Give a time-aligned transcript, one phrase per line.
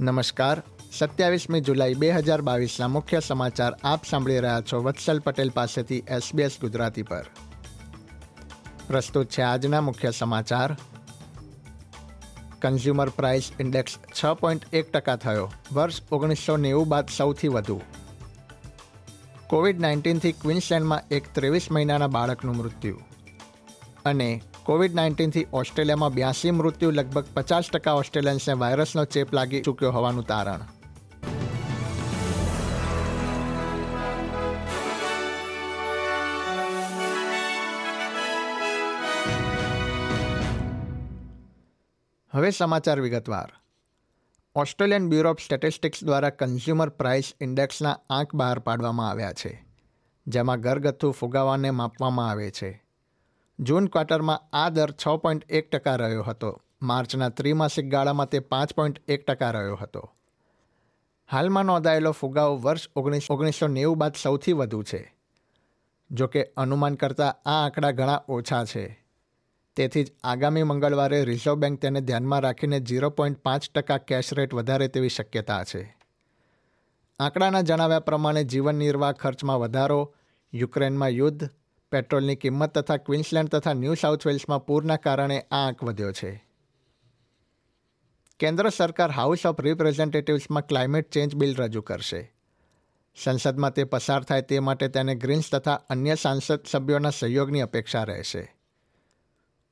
[0.00, 0.62] નમસ્કાર.
[0.98, 6.56] સત્યાવીસમી જુલાઈ બે હજાર બાવીસના મુખ્ય સમાચાર આપ સાંભળી રહ્યા છો વત્સલ પટેલ પાસેથી એસબીએસ
[6.60, 7.26] ગુજરાતી પર.
[8.86, 10.76] પ્રસ્તુત છે આજના મુખ્ય સમાચાર.
[12.58, 15.52] કન્ઝ્યુમર પ્રાઇસ ઇન્ડેક્સ છ પોઈન્ટ એક ટકા થયો.
[15.72, 17.80] વર્ષ ઓગણીસો નેવું બાદ સૌથી વધુ.
[19.46, 23.00] કોવિડ નાઇન્ટીનથી ક્વિન્સલેન્ડમાં એક ત્રેવીસ મહિનાના બાળકનું મૃત્યુ.
[24.04, 30.24] અને કોવિડ નાઇન્ટીનથી ઓસ્ટ્રેલિયામાં બ્યાસી મૃત્યુ, લગભગ પચાસ ટકા ઓસ્ટ્રેલિયન્સને વાયરસનો ચેપ લાગી ચૂક્યો હોવાનું
[30.24, 30.60] તારણ.
[42.32, 43.52] હવે સમાચાર વિગતવાર.
[44.54, 49.66] ઓસ્ટ્રેલિયન બ્યુરો ઓફ સ્ટેટિસ્ટિક્સ દ્વારા કન્ઝ્યુમર પ્રાઇસ ઇન્ડેક્સના આંક બહાર પાડવામાં આવ્યા છે,
[50.26, 52.87] જેમાં ઘરગથ્થુ ફુગાવાને માપવામાં આવે છે.
[53.60, 56.62] જૂન ક્વાર્ટરમાં આ દર છ પોઈન્ટ એક ટકા રહ્યો હતો.
[56.82, 60.12] માર્ચના ત્રિમાસિક ગાળામાં તે પાંચ પોઈન્ટ એક ટકા રહ્યો હતો.
[61.30, 65.16] હાલમાં નોંધાયેલો ફુગાવો વર્ષ ઓગણીસ, ઓગણીસો નેવું બાદ સૌથી વધુ છે.
[66.10, 69.06] જો કે અનુમાન કરતાં આ આંકડા ઘણા ઓછા છે.
[69.76, 74.54] તેથી જ આગામી મંગળવારે રિઝર્વ બેંક તેને ધ્યાનમાં રાખીને ઝીરો પોઈન્ટ પાંચ ટકા કેશ રેટ
[74.54, 75.96] વધારે તેવી શક્યતા છે.
[77.20, 80.14] આંકડાના જણાવ્યા પ્રમાણે જીવન નિર્વાહ ખર્ચમાં વધારો,
[80.54, 81.50] યુક્રેનમાં યુદ્ધ
[81.92, 86.44] પેટ્રોલની કિંમત તથા ક્વિન્સલેન્ડ તથા ન્યૂ સાઉથ વેલ્સમાં પૂરના કારણે આ આંક વધ્યો છે.
[88.38, 92.34] કેન્દ્ર સરકાર હાઉસ ઓફ રિપ્રેઝેન્ટેટિવ્સમાં ક્લાઇમેટ ચેન્જ બિલ રજૂ કરશે.
[93.16, 98.54] સંસદમાં તે પસાર થાય તે માટે તેને ગ્રીન્સ તથા અન્ય સાંસદ સભ્યોના સહયોગની અપેક્ષા રહેશે.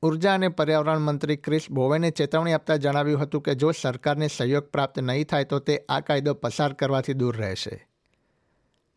[0.03, 4.99] ઊર્જા અને પર્યાવરણ મંત્રી ક્રિસ બોવેને ચેતવણી આપતા જણાવ્યું હતું કે જો સરકારને સહયોગ પ્રાપ્ત
[4.99, 7.87] નહીં થાય તો તે આ કાયદો પસાર કરવાથી દૂર રહેશે.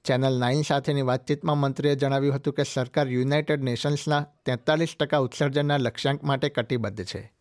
[0.04, 6.24] ચેનલ નાઇન સાથેની વાતચીતમાં મંત્રીએ જણાવ્યું હતું કે સરકાર યુનાઇટેડ નેશન્સના તેતાલીસ ટકા ઉત્સર્જનના લક્ષ્યાંક
[6.24, 7.32] માટે કટિબદ્ધ છે.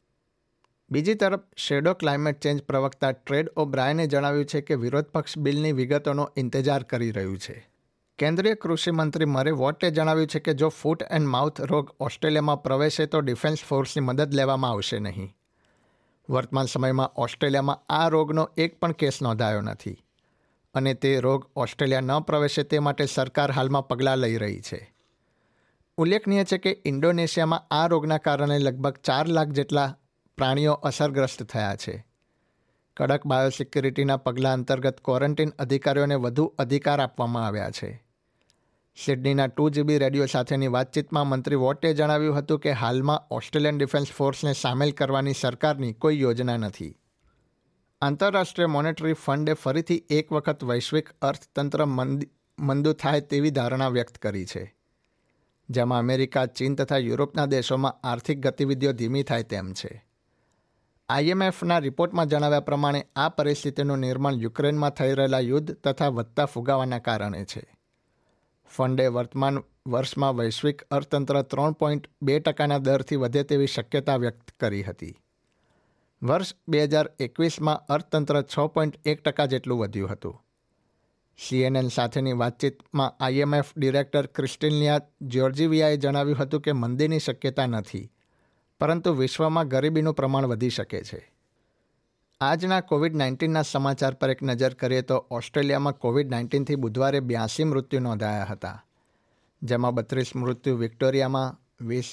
[0.92, 5.72] બીજી તરફ, શેડો ક્લાઇમેટ ચેન્જ પ્રવક્તા ટ્રેડ ઓ બ્રાયને જણાવ્યું છે કે વિરોધ પક્ષ બિલની
[5.72, 7.70] વિગતોનો ઇંતજાર કરી રહ્યું છે.
[8.18, 13.06] કેન્દ્રીય કૃષિ મંત્રી મરે વોટે જણાવ્યું છે કે જો ફૂટ એન્ડ માઉથ રોગ ઓસ્ટ્રેલિયામાં પ્રવેશે
[13.06, 15.36] તો ડિફેન્સ ફોર્સની મદદ લેવામાં આવશે નહીં.
[16.30, 20.04] વર્તમાન સમયમાં ઓસ્ટ્રેલિયામાં આ રોગનો એક પણ કેસ નોંધાયો નથી.
[20.74, 24.94] અને તે રોગ ઓસ્ટ્રેલિયા ન પ્રવેશે તે માટે સરકાર હાલમાં પગલાં લઈ રહી છે.
[25.98, 29.98] ઉલ્લેખનીય છે કે ઇન્ડોનેશિયામાં આ રોગના કારણે લગભગ ચાર લાખ જેટલા
[30.38, 32.06] પ્રાણીઓ અસરગ્રસ્ત થયા છે.
[32.98, 38.04] કડક બાયોસિક્યુરિટીના પગલાં અંતર્ગત ક્વોરન્ટીન અધિકારીઓને વધુ અધિકાર આપવામાં આવ્યા છે.
[39.06, 44.54] સિડનીના ટુ જીબી રેડિયો સાથેની વાતચીતમાં મંત્રી વોટે જણાવ્યું હતું કે હાલમાં ઓસ્ટ્રેલિયન ડિફેન્સ ફોર્સને
[44.54, 46.99] સામેલ કરવાની સરકારની કોઈ યોજના નથી.
[48.02, 51.86] આંતરરાષ્ટ્રીય મોનેટરી ફંડે ફરીથી એક વખત વૈશ્વિક અર્થતંત્ર
[52.60, 54.76] મંદુ થાય તેવી ધારણા વ્યક્ત કરી છે.
[55.70, 60.06] જેમાં અમેરિકા, ચીન તથા યુરોપના દેશોમાં આર્થિક ગતિવિધિઓ ધીમી થાય તેમ છે.
[61.10, 67.46] આઈએમએફના રિપોર્ટમાં જણાવ્યા પ્રમાણે, આ પરિસ્થિતિનું નિર્માણ યુક્રેનમાં થઈ રહેલા યુદ્ધ તથા વધતા ફુગાવાના કારણે
[67.46, 67.78] છે.
[68.76, 74.84] ફંડે વર્તમાન વર્ષમાં વૈશ્વિક અર્થતંત્ર ત્રણ પોઈન્ટ બે ટકાના દરથી વધે તેવી શક્યતા વ્યક્ત કરી
[74.84, 75.16] હતી.
[76.22, 80.40] વર્ષ બે હજાર એકવીસમાં અર્થતંત્ર છ પોઈન્ટ એક ટકા જેટલું વધ્યું હતું.
[81.40, 88.12] સીએનએન સાથેની વાતચીતમાં આઈએમએફ ડિરેક્ટર ક્રિસ્ટિનિયા જ્યોર્જીવિયાએ જણાવ્યું હતું કે મંદીની શક્યતા નથી,
[88.82, 91.20] પરંતુ વિશ્વમાં ગરીબીનું પ્રમાણ વધી શકે છે.
[92.42, 98.02] આજના કોવિડ નાઇન્ટીનના સમાચાર પર એક નજર કરીએ તો ઓસ્ટ્રેલિયામાં કોવિડ નાઇન્ટીનથી બુધવારે બ્યાસી મૃત્યુ
[98.02, 98.78] નોંધાયા હતા,
[99.62, 101.56] જેમાં બત્રીસ મૃત્યુ વિક્ટોરિયામાં,
[101.88, 102.10] વીસ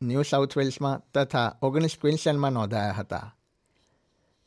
[0.00, 3.26] ન્યૂ સાઉથ વેલ્સમાં તથા ઓગણીસ ક્વિન્સલેન્ડમાં નોંધાયા હતા.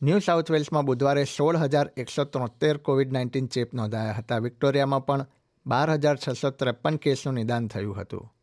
[0.04, 4.38] ન્યૂ સાઉથ વેલ્સમાં બુધવારે સોળ હજાર એકસો ત્રોતેર કોવિડ નાઇન્ટીન ચેપ નોંધાયા હતા.
[4.38, 5.26] વિક્ટોરિયામાં પણ
[5.66, 8.34] બાર હજાર છસો ત્રેપન કેસનું નિદાન થયું હતું.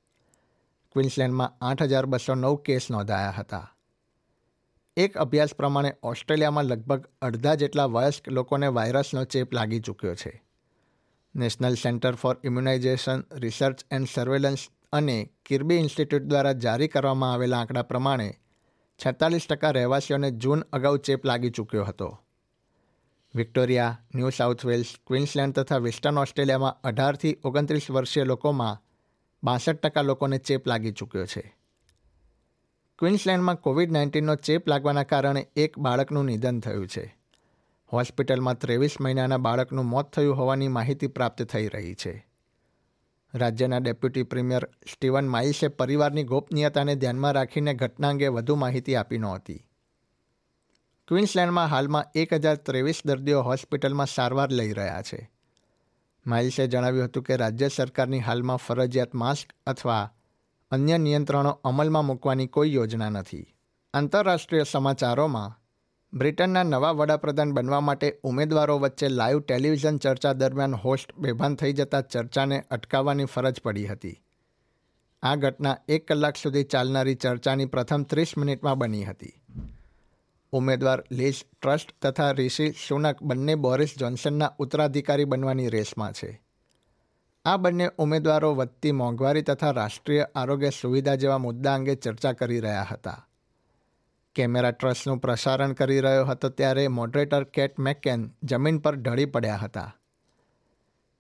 [0.93, 3.77] ક્વિન્સલેન્ડમાં આઠ હજાર બસો નવ કેસ નોંધાયા હતા.
[4.97, 10.45] એક અભ્યાસ પ્રમાણે ઓસ્ટ્રેલિયામાં લગભગ અડધા જેટલા વયસ્ક લોકોને વાયરસનો ચેપ લાગી ચૂક્યો છે.
[11.37, 17.83] National Centre for Immunisation, Research and Surveillance અને કિર્બી ઇન્સ્ટિટ્યૂટ દ્વારા જારી કરવામાં આવેલા આંકડા
[17.83, 18.35] પ્રમાણે
[19.07, 22.21] છેતાલીસ ટકા રહેવાસીઓને જૂન અગાઉ ચેપ લાગી ચૂક્યો હતો.
[23.35, 28.83] Victoria, New South Wales, Queensland તથા વેસ્ટર્ન ઓસ્ટ્રેલિયામાં અઢારથી ઓગણત્રીસ વર્ષીય લોકોમાં
[29.45, 31.57] બાસઠ ટકા લોકોને ચેપ લાગી ચૂક્યો છે.
[32.99, 37.17] ક્વિન્સલેન્ડમાં કોવિડ નાઇન્ટીનનો ચેપ લાગવાના કારણે એક બાળકનું નિધન થયું છે.
[37.93, 42.28] હોસ્પિટલમાં ત્રેવીસ મહિનાના બાળકનું મોત થયું હોવાની માહિતી પ્રાપ્ત થઈ રહી છે.
[43.35, 49.65] રાજ્યના ડેપ્યુટી પ્રીમિયર સ્ટીવન માઇસે પરિવારની ગોપનીયતાને ધ્યાનમાં રાખીને ઘટના અંગે વધુ માહિતી આપી નહોતી.
[51.09, 55.31] ક્વિન્સલેન્ડમાં હાલમાં એક હજાર ત્રેવીસ દર્દીઓ હોસ્પિટલમાં સારવાર લઈ રહ્યા છે.
[56.27, 60.15] માઇલ્સે જણાવ્યું હતું કે રાજ્ય સરકારની હાલમાં ફરજિયાત માસ્ક અથવા
[60.71, 63.55] અન્ય નિયંત્રણો અમલમાં મૂકવાની કોઈ યોજના નથી.
[63.95, 65.68] આંતરરાષ્ટ્રીય સમાચારોમાં
[66.13, 72.01] બ્રિટનના નવા વડાપ્રધાન બનવા માટે ઉમેદવારો વચ્ચે લાઈવ ટેલિવિઝન ચર્ચા દરમિયાન હોસ્ટ બેભાન થઈ જતા
[72.01, 74.23] ચર્ચાને અટકાવવાની ફરજ પડી હતી.
[75.23, 79.33] આ ઘટના એક કલાક સુધી ચાલનારી ચર્ચાની પ્રથમ ત્રીસ મિનિટમાં બની હતી.
[80.53, 86.43] ઉમેદવાર લીઝ ટ્રસ્ટ તથા રિશી સુનક બંને બોરિસ જોન્સનના ઉત્તરાધિકારી બનવાની રેસમાં છે.
[87.45, 92.87] આ બંને ઉમેદવારો વધતી મોંઘવારી તથા રાષ્ટ્રીય આરોગ્ય સુવિધા જેવા મુદ્દા અંગે ચર્ચા કરી રહ્યા
[92.91, 93.28] હતા.
[94.39, 99.89] કેમેરા ટ્રસ્ટનું પ્રસારણ કરી રહ્યો હતો ત્યારે મોડરેટર કેટ મેકેન જમીન પર ઢળી પડ્યા હતા.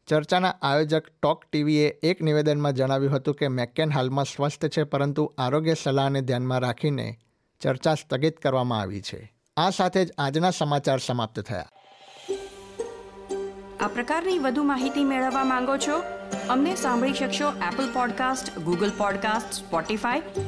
[0.09, 5.75] ચર્ચાના આયોજક ટોક ટીવીએ એક નિવેદનમાં જણાવ્યું હતું કે મેકેન હાલમાં સ્વસ્થ છે પરંતુ આરોગ્ય
[5.83, 7.09] સલાહને ધ્યાનમાં રાખીને
[7.61, 9.21] ચર્ચા સ્થગિત કરવામાં આવી છે.
[9.57, 11.69] આ સાથે જ આજના સમાચાર સમાપ્ત થયા.
[13.81, 15.99] આ પ્રકારની વધુ માહિતી મેળવવા માંગો છો
[16.51, 20.48] અમને સાંભળી શકશો Apple podcast Google podcast Spotify